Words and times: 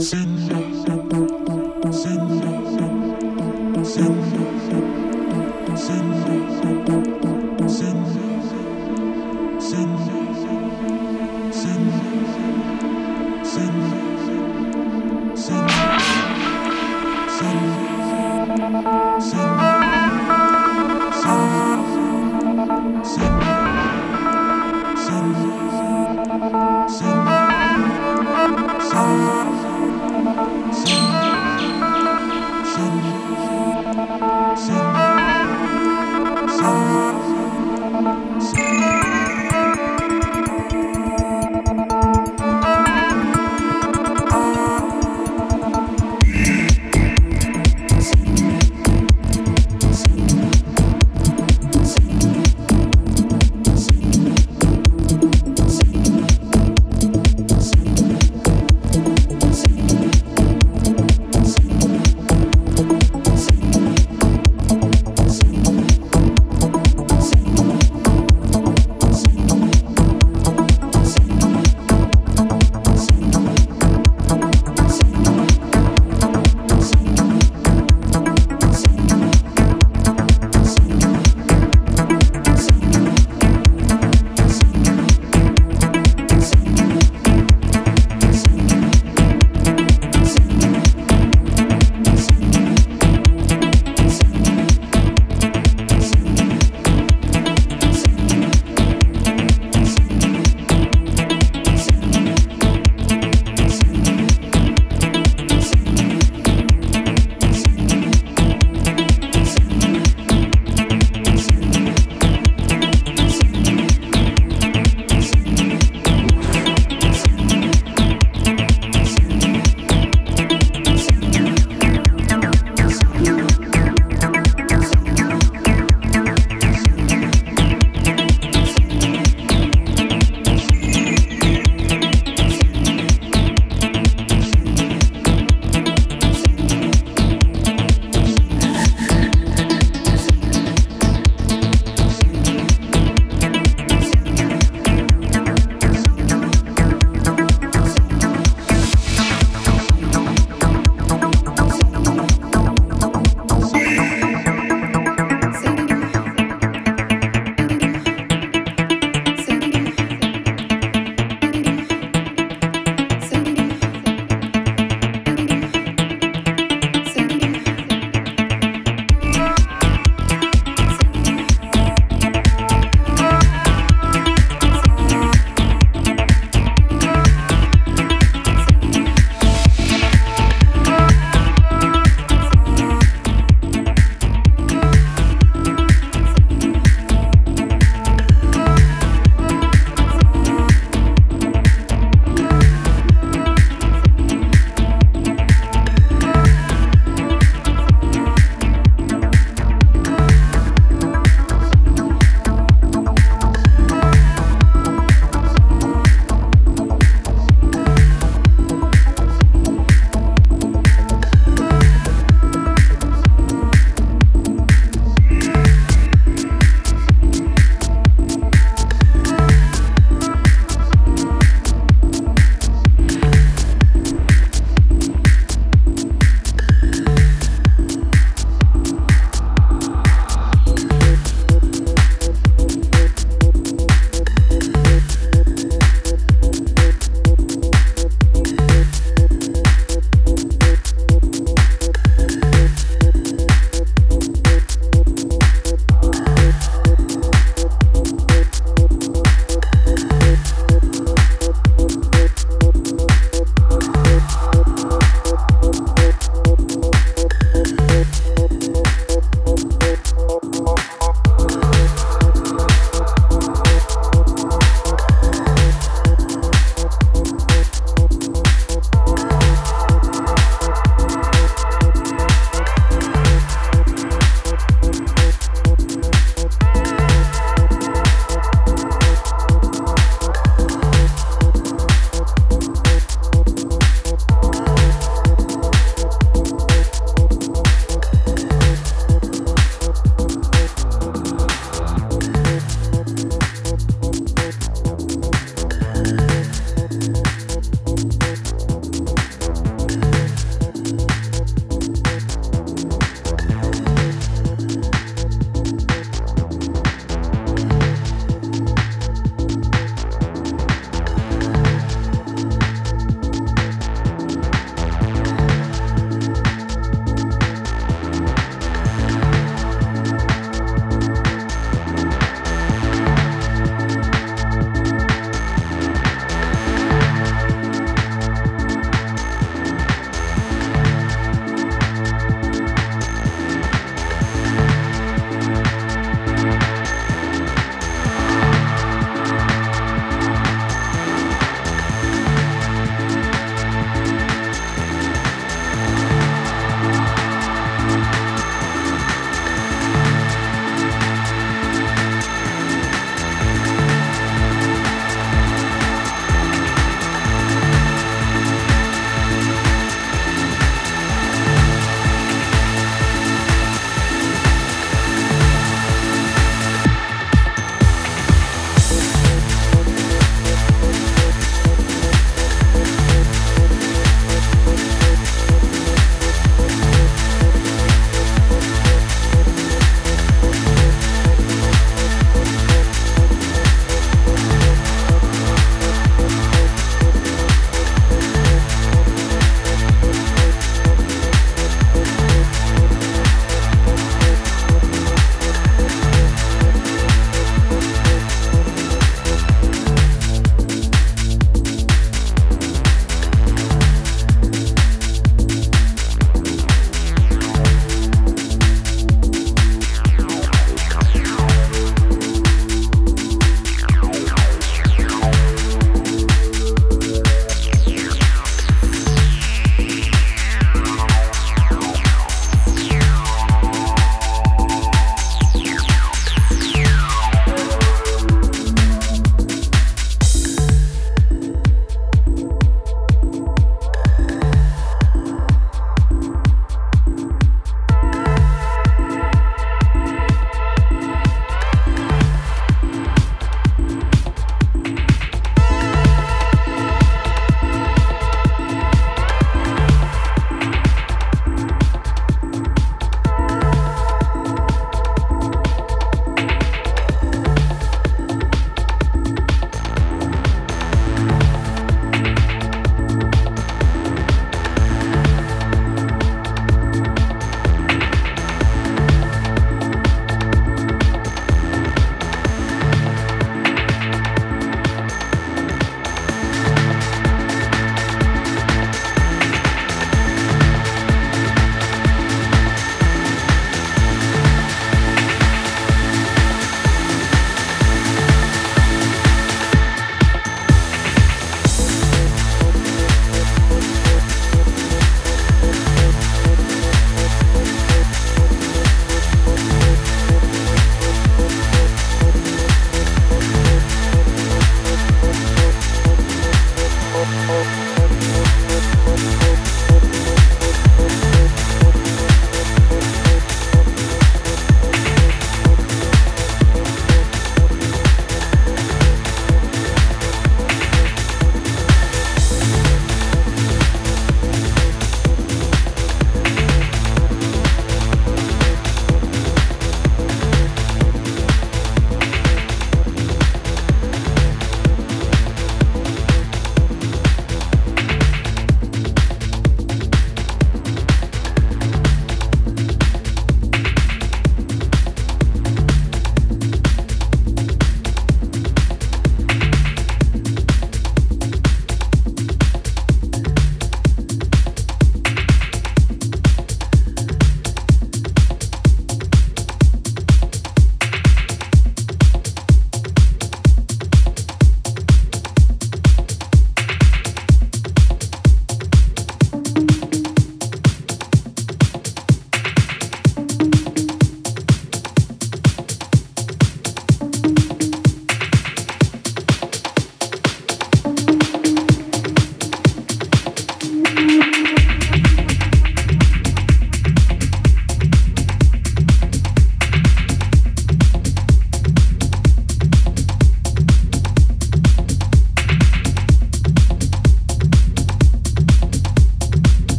Sing. 0.00 0.63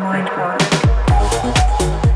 mind 0.00 0.28
heart. 0.30 2.09